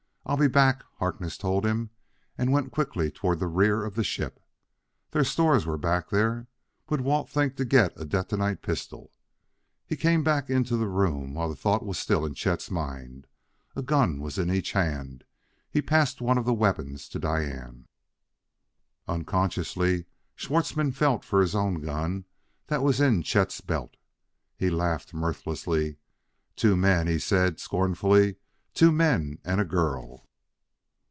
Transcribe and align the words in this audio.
"I'll 0.23 0.37
be 0.37 0.47
back," 0.47 0.83
Harkness 0.99 1.35
told 1.37 1.65
him 1.65 1.89
and 2.37 2.53
went 2.53 2.71
quickly 2.71 3.09
toward 3.11 3.39
the 3.39 3.47
rear 3.47 3.83
of 3.83 3.95
the 3.95 4.03
ship. 4.03 4.39
Their 5.09 5.25
stores 5.25 5.65
were 5.65 5.79
back 5.79 6.09
there; 6.09 6.47
would 6.87 7.01
Walt 7.01 7.27
think 7.29 7.57
to 7.57 7.65
get 7.65 7.91
a 7.99 8.05
detonite 8.05 8.61
pistol? 8.61 9.11
He 9.85 9.97
came 9.97 10.23
back 10.23 10.49
into 10.49 10.77
the 10.77 10.87
room 10.87 11.33
while 11.33 11.49
the 11.49 11.55
thought 11.55 11.83
was 11.83 11.97
still 11.97 12.23
in 12.23 12.33
Chet's 12.35 12.69
mind. 12.71 13.27
A 13.75 13.81
gun 13.81 14.21
was 14.21 14.37
in 14.37 14.49
each 14.49 14.71
hand; 14.71 15.25
he 15.69 15.81
passed 15.81 16.21
one 16.21 16.37
of 16.37 16.45
the 16.45 16.53
weapons 16.53 17.09
to 17.09 17.19
Diane. 17.19 17.87
Unconsciously, 19.09 20.05
Schwartzmann 20.35 20.93
felt 20.93 21.25
for 21.25 21.41
his 21.41 21.55
own 21.55 21.81
gun 21.81 22.23
that 22.67 22.83
was 22.83 23.01
in 23.01 23.21
Chet's 23.21 23.59
belt. 23.59 23.97
He 24.55 24.69
laughed 24.69 25.13
mirthlessly. 25.13 25.97
"Two 26.55 26.77
men," 26.77 27.07
he 27.07 27.19
said 27.19 27.59
scornfully; 27.59 28.35
"two 28.73 28.89
men 28.89 29.37
and 29.43 29.59
a 29.59 29.65
girl!" 29.65 30.23